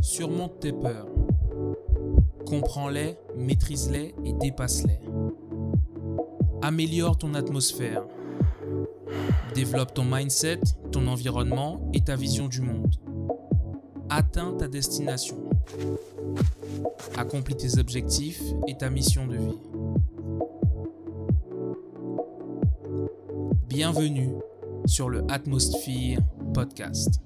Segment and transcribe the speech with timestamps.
[0.00, 1.08] Surmonte tes peurs.
[2.46, 5.00] Comprends-les, maîtrise-les et dépasse-les.
[6.62, 8.04] Améliore ton atmosphère.
[9.54, 10.60] Développe ton mindset,
[10.92, 12.94] ton environnement et ta vision du monde.
[14.08, 15.36] Atteins ta destination.
[17.16, 19.58] Accomplis tes objectifs et ta mission de vie.
[23.68, 24.30] Bienvenue
[24.86, 26.20] sur le Atmosphere
[26.54, 27.20] Podcast.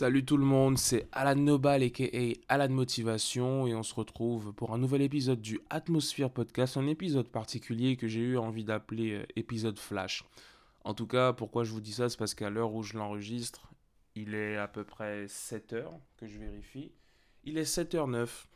[0.00, 4.72] Salut tout le monde, c'est Alan Nobal aka Alan Motivation et on se retrouve pour
[4.72, 9.26] un nouvel épisode du Atmosphere Podcast, un épisode particulier que j'ai eu envie d'appeler euh,
[9.36, 10.24] épisode flash.
[10.84, 13.68] En tout cas, pourquoi je vous dis ça, c'est parce qu'à l'heure où je l'enregistre,
[14.14, 15.84] il est à peu près 7h
[16.16, 16.92] que je vérifie.
[17.44, 18.46] Il est 7h09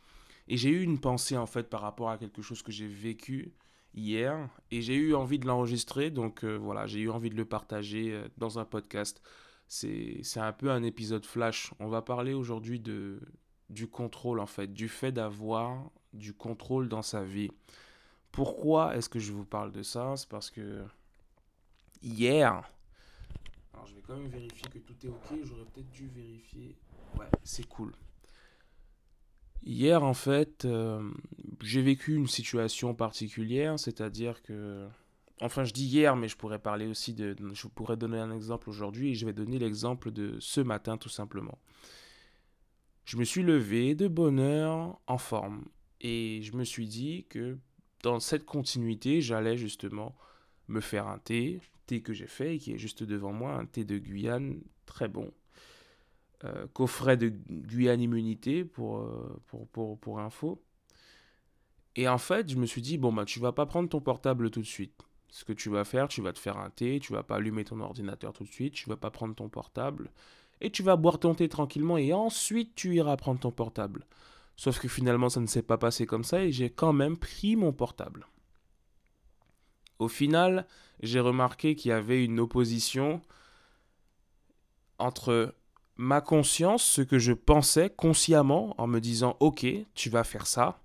[0.47, 3.53] et j'ai eu une pensée en fait par rapport à quelque chose que j'ai vécu
[3.93, 7.45] hier et j'ai eu envie de l'enregistrer donc euh, voilà, j'ai eu envie de le
[7.45, 9.21] partager euh, dans un podcast.
[9.67, 11.73] C'est un peu un épisode flash.
[11.79, 17.23] On va parler aujourd'hui du contrôle en fait, du fait d'avoir du contrôle dans sa
[17.23, 17.49] vie.
[18.31, 20.13] Pourquoi est-ce que je vous parle de ça?
[20.17, 20.83] C'est parce que
[22.01, 22.63] hier,
[23.73, 26.75] alors je vais quand même vérifier que tout est ok, j'aurais peut-être dû vérifier.
[27.19, 27.93] Ouais, c'est cool.
[29.63, 31.11] Hier, en fait, euh,
[31.61, 34.87] j'ai vécu une situation particulière, c'est-à-dire que
[35.41, 37.35] Enfin, je dis hier, mais je pourrais parler aussi de.
[37.53, 41.09] Je pourrais donner un exemple aujourd'hui et je vais donner l'exemple de ce matin tout
[41.09, 41.57] simplement.
[43.03, 45.65] Je me suis levé de bonne heure en forme
[46.01, 47.57] et je me suis dit que
[48.01, 50.15] dans cette continuité, j'allais justement
[50.67, 53.65] me faire un thé, thé que j'ai fait et qui est juste devant moi, un
[53.65, 55.31] thé de Guyane très bon.
[56.43, 60.61] Euh, coffret de Guyane Immunité pour, euh, pour, pour, pour info.
[61.95, 64.49] Et en fait, je me suis dit, bon, bah, tu vas pas prendre ton portable
[64.49, 67.13] tout de suite ce que tu vas faire, tu vas te faire un thé, tu
[67.13, 70.11] vas pas allumer ton ordinateur tout de suite, tu vas pas prendre ton portable,
[70.61, 74.05] et tu vas boire ton thé tranquillement, et ensuite tu iras prendre ton portable.
[74.55, 77.55] Sauf que finalement ça ne s'est pas passé comme ça, et j'ai quand même pris
[77.55, 78.27] mon portable.
[79.99, 80.67] Au final,
[81.01, 83.21] j'ai remarqué qu'il y avait une opposition
[84.97, 85.55] entre
[85.97, 90.79] ma conscience, ce que je pensais consciemment en me disant ok, tu vas faire ça,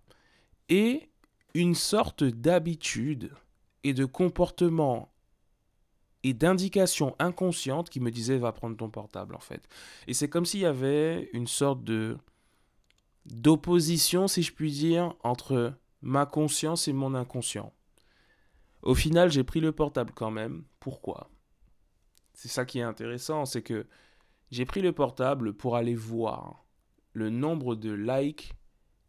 [0.68, 1.08] et
[1.54, 3.32] une sorte d'habitude
[3.84, 5.12] et de comportements
[6.22, 9.66] et d'indications inconscientes qui me disaient va prendre ton portable en fait.
[10.06, 12.18] Et c'est comme s'il y avait une sorte de
[13.26, 17.72] d'opposition si je puis dire entre ma conscience et mon inconscient.
[18.82, 20.64] Au final, j'ai pris le portable quand même.
[20.78, 21.30] Pourquoi?
[22.32, 23.86] C'est ça qui est intéressant, c'est que
[24.50, 26.64] j'ai pris le portable pour aller voir
[27.12, 28.54] le nombre de likes,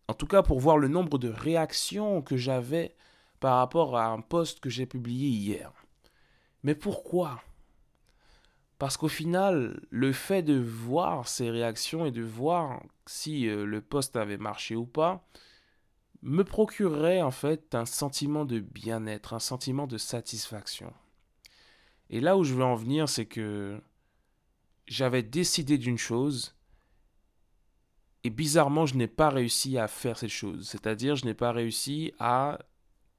[0.07, 2.95] en tout cas pour voir le nombre de réactions que j'avais
[3.41, 5.73] par rapport à un post que j'ai publié hier.
[6.63, 7.43] Mais pourquoi?
[8.77, 13.81] Parce qu'au final, le fait de voir ces réactions et de voir si euh, le
[13.81, 15.27] post avait marché ou pas,
[16.21, 20.93] me procurerait en fait un sentiment de bien-être, un sentiment de satisfaction.
[22.11, 23.81] Et là où je veux en venir, c'est que
[24.85, 26.55] j'avais décidé d'une chose
[28.23, 30.67] et bizarrement, je n'ai pas réussi à faire cette chose.
[30.67, 32.59] C'est-à-dire, je n'ai pas réussi à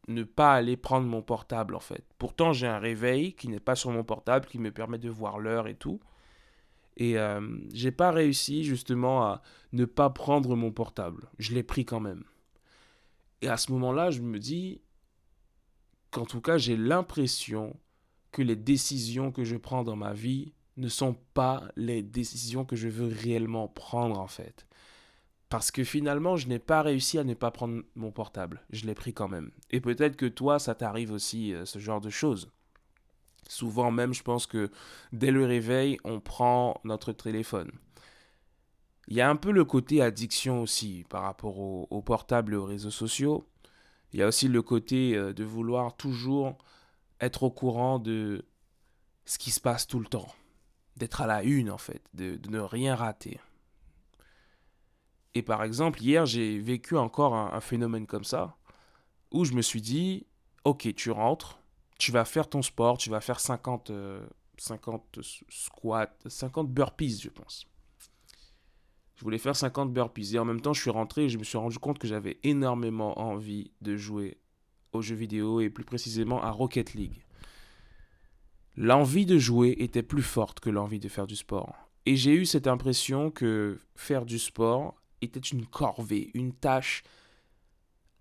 [0.09, 2.05] ne pas aller prendre mon portable en fait.
[2.19, 5.39] Pourtant j'ai un réveil qui n'est pas sur mon portable, qui me permet de voir
[5.39, 6.01] l'heure et tout.
[6.97, 7.41] Et euh,
[7.73, 9.43] j'ai pas réussi justement à
[9.73, 11.29] ne pas prendre mon portable.
[11.39, 12.25] Je l'ai pris quand même.
[13.41, 14.81] Et à ce moment-là, je me dis
[16.11, 17.77] qu'en tout cas, j'ai l'impression
[18.31, 22.77] que les décisions que je prends dans ma vie ne sont pas les décisions que
[22.77, 24.67] je veux réellement prendre en fait.
[25.53, 28.63] Parce que finalement, je n'ai pas réussi à ne pas prendre mon portable.
[28.71, 29.51] Je l'ai pris quand même.
[29.71, 32.51] Et peut-être que toi, ça t'arrive aussi, euh, ce genre de choses.
[33.51, 34.71] Souvent même, je pense que
[35.13, 37.71] dès le réveil, on prend notre téléphone.
[39.09, 42.65] Il y a un peu le côté addiction aussi par rapport au, portable et aux
[42.65, 43.47] réseaux sociaux.
[44.15, 46.57] Il y a aussi le côté euh, de vouloir toujours
[47.21, 48.47] être au courant de
[49.27, 50.35] ce qui se passe tout le temps.
[50.97, 53.39] D'être à la une en fait, de ne rien rater.
[55.35, 58.57] Et par exemple, hier, j'ai vécu encore un, phénomène comme ça,
[59.31, 60.27] où je me suis dit,
[60.65, 61.59] ok, tu rentres,
[61.99, 63.91] tu vas faire ton sport, tu vas faire 50,
[64.59, 67.67] 50 euh, squats, 50 burpees, je pense.
[69.17, 70.35] Je voulais faire 50 burpees.
[70.35, 72.39] Et en même temps, je suis rentré et je me suis rendu compte que j'avais
[72.43, 74.39] énormément envie de jouer
[74.93, 77.25] aux jeux vidéo et plus précisément à Rocket League.
[78.77, 81.89] L'envie de jouer était plus forte que l'envie de faire du sport.
[82.05, 87.03] Et j'ai eu cette impression que faire du sport était une corvée, une tâche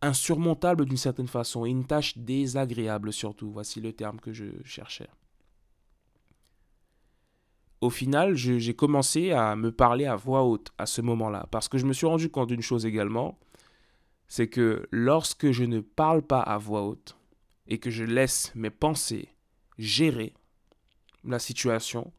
[0.01, 5.09] insurmontable d'une certaine façon, une tâche désagréable surtout, voici le terme que je cherchais.
[7.81, 11.79] Au final, j'ai commencé à me parler à voix haute à ce moment-là, parce que
[11.79, 13.39] je me suis rendu compte d'une chose également,
[14.27, 17.17] c'est que lorsque je ne parle pas à voix haute,
[17.67, 19.29] et que je laisse mes pensées
[19.77, 20.33] gérer
[21.23, 22.11] la situation,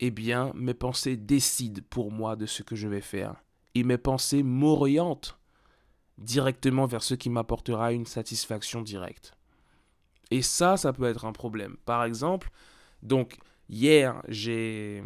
[0.00, 3.36] eh bien, mes pensées décident pour moi de ce que je vais faire.
[3.74, 5.38] Et mes pensées m'orientent
[6.18, 9.32] directement vers ce qui m'apportera une satisfaction directe.
[10.30, 11.76] Et ça, ça peut être un problème.
[11.84, 12.50] Par exemple,
[13.02, 13.38] donc,
[13.68, 15.02] hier, j'ai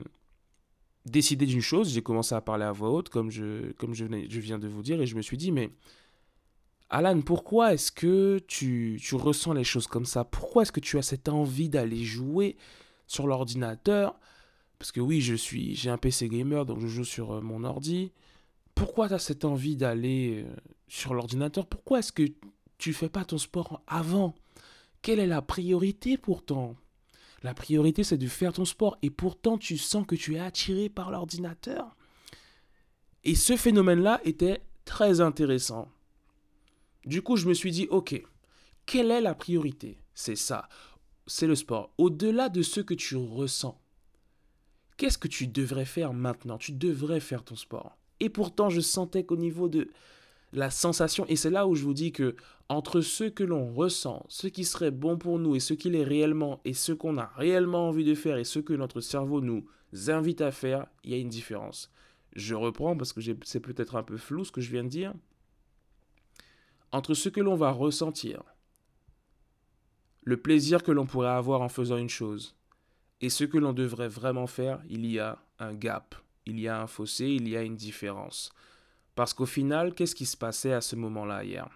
[1.05, 4.41] décidé d'une chose, j'ai commencé à parler à voix haute, comme je, comme je, je
[4.41, 5.71] viens de vous dire, et je me suis dit, mais
[6.91, 10.25] Alan, pourquoi est-ce que tu, tu ressens les choses comme ça?
[10.25, 12.57] Pourquoi est-ce que tu as cette envie d'aller jouer
[13.07, 14.19] sur l'ordinateur?
[14.79, 17.65] Parce que oui, je suis, j'ai un PC gamer, donc je joue sur euh, mon
[17.65, 18.13] ordi.
[18.77, 20.57] Pourquoi tu as cette envie d'aller euh,
[20.87, 21.67] sur l'ordinateur?
[21.67, 22.23] Pourquoi est-ce que
[22.79, 24.37] tu fais pas ton sport avant?
[25.03, 26.77] Quelle est la priorité pourtant
[27.43, 28.97] La priorité, c'est de faire ton sport.
[29.03, 31.97] Et pourtant, tu sens que tu es attiré par l'ordinateur?
[33.25, 35.89] Et ce phénomène-là était très intéressant.
[37.05, 38.23] Du coup, je me suis dit, ok,
[38.85, 39.99] quelle est la priorité?
[40.15, 40.69] C'est ça,
[41.27, 41.91] c'est le sport.
[41.99, 43.81] Au-delà de ce que tu ressens,
[44.97, 46.57] Qu'est-ce que tu devrais faire maintenant?
[46.57, 47.99] Tu devrais faire ton sport.
[48.21, 49.89] Et pourtant, je sentais qu'au niveau de
[50.53, 52.37] la sensation, et c'est là où je vous dis que
[52.69, 56.05] entre ce que l'on ressent, ce qui serait bon pour nous et ce qu'il est
[56.05, 59.67] réellement, et ce qu'on a réellement envie de faire et ce que notre cerveau nous
[60.09, 61.91] invite à faire, il y a une différence.
[62.35, 65.15] Je reprends parce que c'est peut-être un peu flou ce que je viens de dire.
[66.93, 68.43] Entre ce que l'on va ressentir,
[70.23, 72.57] le plaisir que l'on pourrait avoir en faisant une chose,
[73.21, 76.15] et ce que l'on devrait vraiment faire, il y a un gap,
[76.47, 78.53] il y a un fossé, il y a une différence.
[79.15, 81.69] Parce qu'au final, qu'est-ce qui se passait à ce moment-là hier?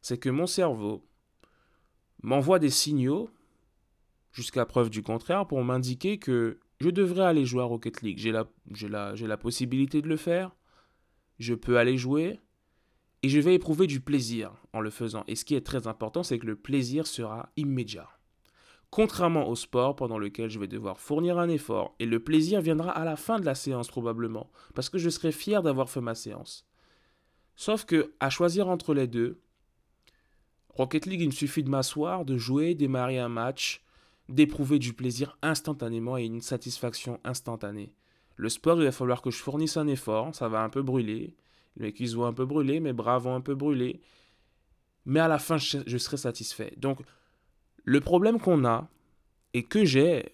[0.00, 1.06] C'est que mon cerveau
[2.22, 3.30] m'envoie des signaux,
[4.32, 8.18] jusqu'à preuve du contraire, pour m'indiquer que je devrais aller jouer à Rocket League.
[8.18, 8.48] J'ai la,
[8.82, 10.54] la, la possibilité de le faire,
[11.38, 12.40] je peux aller jouer,
[13.22, 15.22] et je vais éprouver du plaisir en le faisant.
[15.28, 18.08] Et ce qui est très important, c'est que le plaisir sera immédiat
[18.92, 22.90] contrairement au sport pendant lequel je vais devoir fournir un effort, et le plaisir viendra
[22.90, 26.14] à la fin de la séance probablement, parce que je serai fier d'avoir fait ma
[26.14, 26.68] séance.
[27.56, 29.40] Sauf que, à choisir entre les deux,
[30.68, 33.82] Rocket League, il me suffit de m'asseoir, de jouer, démarrer un match,
[34.28, 37.94] d'éprouver du plaisir instantanément et une satisfaction instantanée.
[38.36, 41.34] Le sport, il va falloir que je fournisse un effort, ça va un peu brûler,
[41.76, 44.02] mes cuisses vont un peu brûler, mes bras vont un peu brûler,
[45.06, 46.74] mais à la fin, je serai satisfait.
[46.76, 47.00] Donc,
[47.84, 48.88] le problème qu'on a,
[49.54, 50.32] et que j'ai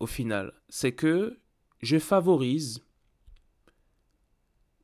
[0.00, 1.38] au final, c'est que
[1.80, 2.82] je favorise,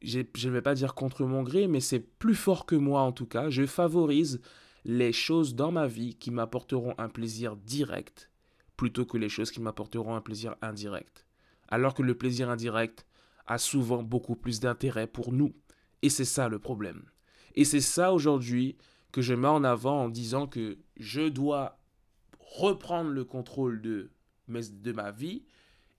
[0.02, 3.12] je ne vais pas dire contre mon gré, mais c'est plus fort que moi en
[3.12, 4.40] tout cas, je favorise
[4.84, 8.30] les choses dans ma vie qui m'apporteront un plaisir direct
[8.76, 11.26] plutôt que les choses qui m'apporteront un plaisir indirect.
[11.68, 13.06] Alors que le plaisir indirect
[13.46, 15.52] a souvent beaucoup plus d'intérêt pour nous.
[16.02, 17.04] Et c'est ça le problème.
[17.54, 18.78] Et c'est ça aujourd'hui
[19.12, 21.79] que je mets en avant en disant que je dois
[22.50, 24.10] reprendre le contrôle de,
[24.48, 25.44] de ma vie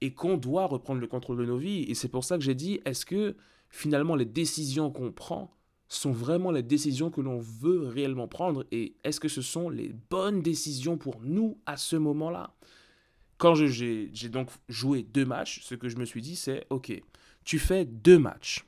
[0.01, 1.83] et qu'on doit reprendre le contrôle de nos vies.
[1.83, 3.35] Et c'est pour ça que j'ai dit, est-ce que
[3.69, 5.55] finalement les décisions qu'on prend
[5.87, 9.93] sont vraiment les décisions que l'on veut réellement prendre et est-ce que ce sont les
[10.09, 12.53] bonnes décisions pour nous à ce moment-là?
[13.37, 16.93] Quand j'ai donc joué deux matchs, ce que je me suis dit, c'est, ok,
[17.43, 18.65] tu fais deux matchs.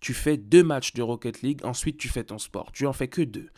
[0.00, 2.72] Tu fais deux matchs de Rocket League, ensuite tu fais ton sport.
[2.72, 3.50] Tu en fais que deux.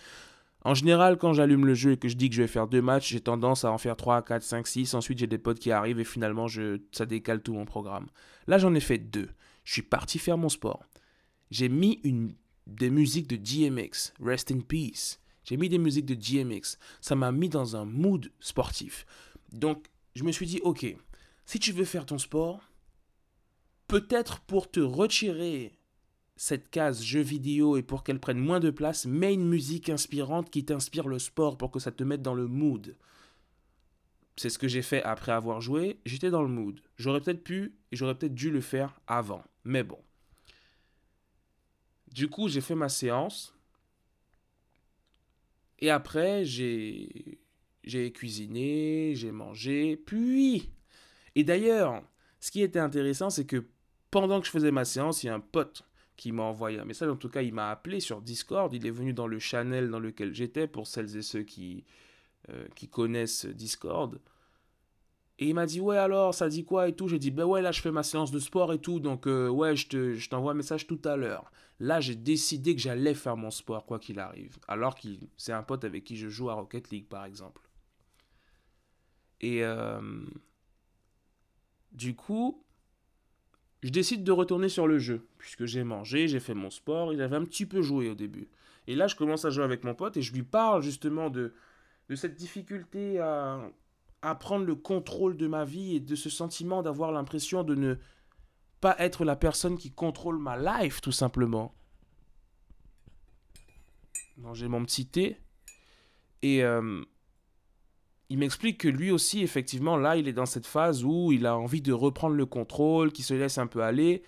[0.64, 2.82] En général, quand j'allume le jeu et que je dis que je vais faire deux
[2.82, 4.94] matchs, j'ai tendance à en faire 3, 4, 5, 6.
[4.94, 8.06] Ensuite, j'ai des potes qui arrivent et finalement, je, ça décale tout mon programme.
[8.46, 9.28] Là, j'en ai fait deux.
[9.64, 10.84] Je suis parti faire mon sport.
[11.50, 12.34] J'ai mis une,
[12.66, 15.18] des musiques de DMX, Rest in Peace.
[15.44, 16.78] J'ai mis des musiques de DMX.
[17.00, 19.04] Ça m'a mis dans un mood sportif.
[19.52, 20.86] Donc, je me suis dit, ok,
[21.44, 22.60] si tu veux faire ton sport,
[23.88, 25.72] peut-être pour te retirer
[26.42, 30.50] cette case jeu vidéo et pour qu'elle prenne moins de place, mets une musique inspirante
[30.50, 32.96] qui t'inspire le sport pour que ça te mette dans le mood.
[34.34, 36.80] C'est ce que j'ai fait après avoir joué, j'étais dans le mood.
[36.96, 40.00] J'aurais peut-être pu et j'aurais peut-être dû le faire avant, mais bon.
[42.10, 43.54] Du coup, j'ai fait ma séance.
[45.78, 47.38] Et après, j'ai
[47.84, 50.72] j'ai cuisiné, j'ai mangé, puis
[51.36, 52.02] et d'ailleurs,
[52.40, 53.64] ce qui était intéressant, c'est que
[54.10, 55.84] pendant que je faisais ma séance, il y a un pote
[56.16, 57.08] qui m'a envoyé un message.
[57.08, 58.72] En tout cas, il m'a appelé sur Discord.
[58.72, 61.84] Il est venu dans le channel dans lequel j'étais, pour celles et ceux qui,
[62.50, 64.20] euh, qui connaissent Discord.
[65.38, 67.08] Et il m'a dit, ouais, alors, ça dit quoi et tout.
[67.08, 69.00] J'ai dit, ben ouais, là, je fais ma séance de sport et tout.
[69.00, 71.50] Donc, euh, ouais, je t'envoie un message tout à l'heure.
[71.80, 74.58] Là, j'ai décidé que j'allais faire mon sport, quoi qu'il arrive.
[74.68, 77.60] Alors que c'est un pote avec qui je joue à Rocket League, par exemple.
[79.40, 80.00] Et euh,
[81.90, 82.64] du coup,
[83.82, 85.26] je décide de retourner sur le jeu.
[85.38, 87.12] Puisque j'ai mangé, j'ai fait mon sport.
[87.12, 88.48] Il avait un petit peu joué au début.
[88.86, 91.54] Et là, je commence à jouer avec mon pote et je lui parle justement de,
[92.14, 93.60] cette difficulté à,
[94.22, 97.96] à prendre le contrôle de ma vie et de ce sentiment d'avoir l'impression de ne
[98.80, 101.74] pas être la personne qui contrôle ma life, tout simplement.
[104.54, 105.38] J'ai mon petit thé.
[106.42, 107.02] Et euh,
[108.32, 111.54] il m'explique que lui aussi, effectivement, là, il est dans cette phase où il a
[111.54, 114.22] envie de reprendre le contrôle, qu'il se laisse un peu aller,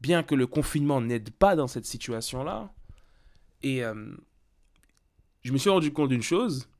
[0.00, 2.72] bien que le confinement n'aide pas dans cette situation-là.
[3.62, 4.16] Et euh,
[5.42, 6.70] je me suis rendu compte d'une chose,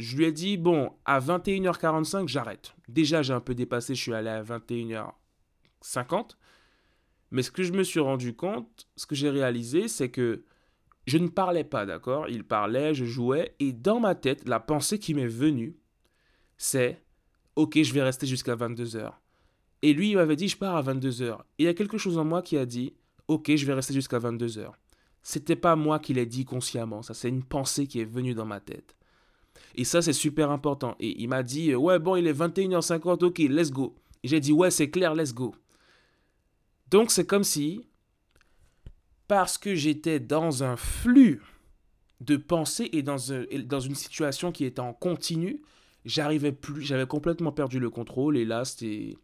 [0.00, 2.74] je lui ai dit, bon, à 21h45, j'arrête.
[2.88, 6.30] Déjà, j'ai un peu dépassé, je suis allé à 21h50.
[7.30, 10.42] Mais ce que je me suis rendu compte, ce que j'ai réalisé, c'est que
[11.06, 12.28] je ne parlais pas, d'accord?
[12.28, 15.76] Il parlait, je jouais, et dans ma tête, la pensée qui m'est venue,
[16.62, 17.02] c'est,
[17.56, 19.10] ok, je vais rester jusqu'à 22h.
[19.82, 21.32] Et lui, il m'avait dit, je pars à 22h.
[21.58, 22.94] Et il y a quelque chose en moi qui a dit,
[23.26, 24.70] ok, je vais rester jusqu'à 22h.
[25.24, 28.44] C'était pas moi qui l'ai dit consciemment, ça c'est une pensée qui est venue dans
[28.44, 28.96] ma tête.
[29.74, 30.94] Et ça, c'est super important.
[31.00, 33.96] Et il m'a dit, euh, ouais, bon, il est 21h50, ok, let's go.
[34.22, 35.54] J'ai dit, ouais, c'est clair, let's go.
[36.90, 37.88] Donc, c'est comme si,
[39.26, 41.42] parce que j'étais dans un flux
[42.20, 43.16] de pensée et dans,
[43.64, 45.62] dans une situation qui était en continu,
[46.04, 48.36] j'arrivais plus, j'avais complètement perdu le contrôle.
[48.36, 49.16] Et là, c'était.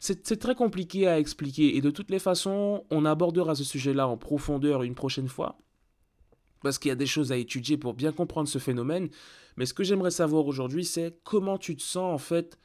[0.00, 1.76] C'est très compliqué à expliquer.
[1.76, 5.58] Et de toutes les façons, on abordera ce sujet-là en profondeur une prochaine fois
[6.62, 9.08] parce qu'il y a des choses à étudier pour bien comprendre ce phénomène.
[9.56, 12.58] Mais ce que j'aimerais savoir aujourd'hui, c'est comment tu te sens en fait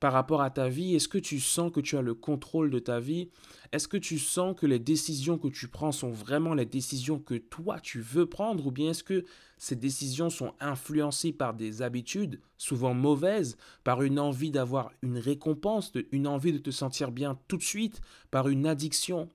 [0.00, 0.94] par rapport à ta vie?
[0.94, 3.30] Est-ce que tu sens que tu as le contrôle de ta vie?
[3.72, 7.34] Est-ce que tu sens que les décisions que tu prends sont vraiment les décisions que
[7.34, 8.66] toi tu veux prendre?
[8.66, 9.24] Ou bien est-ce que
[9.56, 15.92] ces décisions sont influencées par des habitudes, souvent mauvaises, par une envie d'avoir une récompense,
[16.12, 18.00] une envie de te sentir bien tout de suite,
[18.30, 19.28] par une addiction?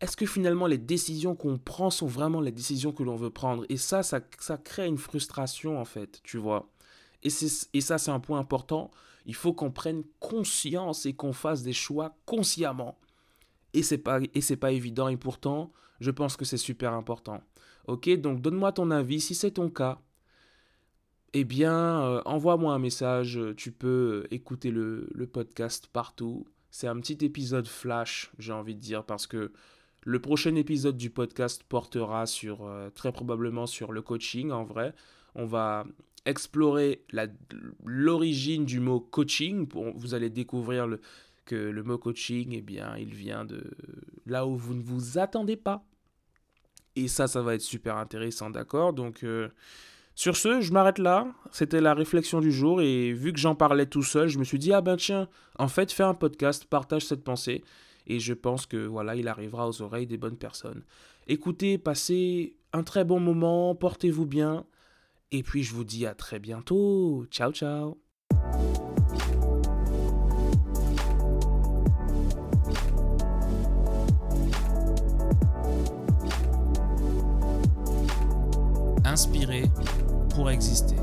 [0.00, 3.66] Est-ce que finalement les décisions qu'on prend sont vraiment les décisions que l'on veut prendre?
[3.68, 4.20] Et ça, ça,
[4.56, 6.70] crée une frustration en fait, tu vois?
[7.22, 7.28] Et,
[7.74, 8.90] et ça, c'est un point important.
[9.26, 12.98] Il faut qu'on prenne conscience et qu'on fasse des choix consciemment.
[13.74, 14.20] Et c'est pas
[14.60, 17.42] pas évident et pourtant, je pense que c'est super important.
[17.86, 20.00] Ok, donc donne-moi ton avis si c'est ton cas.
[21.34, 23.38] Eh bien, euh, envoie-moi un message.
[23.56, 26.46] Tu peux écouter le, le podcast partout.
[26.70, 29.52] C'est un petit épisode flash, j'ai envie de dire, parce que
[30.04, 34.94] le prochain épisode du podcast portera sur, euh, très probablement sur le coaching en vrai.
[35.34, 35.84] On va
[36.24, 37.04] explorer
[37.84, 39.66] l'origine du mot coaching.
[39.94, 41.00] Vous allez découvrir le,
[41.44, 43.62] que le mot coaching, eh bien, il vient de
[44.26, 45.84] là où vous ne vous attendez pas.
[46.96, 48.92] Et ça, ça va être super intéressant, d'accord?
[48.92, 49.48] Donc, euh,
[50.14, 51.28] sur ce, je m'arrête là.
[51.52, 52.82] C'était la réflexion du jour.
[52.82, 55.68] Et vu que j'en parlais tout seul, je me suis dit, ah ben tiens, en
[55.68, 57.62] fait, fais un podcast, partage cette pensée
[58.08, 60.82] et je pense que voilà, il arrivera aux oreilles des bonnes personnes.
[61.28, 64.64] Écoutez, passez un très bon moment, portez-vous bien
[65.32, 67.26] et puis je vous dis à très bientôt.
[67.30, 67.98] Ciao ciao.
[79.04, 79.64] Inspiré
[80.34, 80.96] pour exister.